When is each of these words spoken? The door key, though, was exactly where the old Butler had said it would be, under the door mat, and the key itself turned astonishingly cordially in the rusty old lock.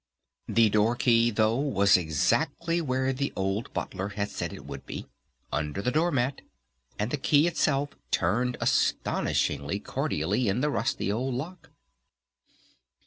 The 0.47 0.71
door 0.71 0.95
key, 0.95 1.29
though, 1.29 1.59
was 1.59 1.95
exactly 1.95 2.81
where 2.81 3.13
the 3.13 3.31
old 3.35 3.71
Butler 3.71 4.09
had 4.09 4.31
said 4.31 4.51
it 4.51 4.65
would 4.65 4.83
be, 4.87 5.05
under 5.51 5.79
the 5.79 5.91
door 5.91 6.11
mat, 6.11 6.41
and 6.97 7.11
the 7.11 7.17
key 7.17 7.45
itself 7.45 7.89
turned 8.09 8.57
astonishingly 8.59 9.79
cordially 9.79 10.47
in 10.47 10.61
the 10.61 10.71
rusty 10.71 11.11
old 11.11 11.35
lock. 11.35 11.69